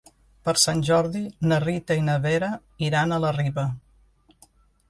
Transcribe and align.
Per 0.47 0.53
Sant 0.61 0.79
Jordi 0.87 1.21
na 1.51 1.59
Rita 1.65 1.99
i 2.01 2.05
na 2.07 2.17
Vera 2.25 2.51
iran 2.89 3.15
a 3.15 3.21
la 3.27 3.35
Riba. 3.39 3.71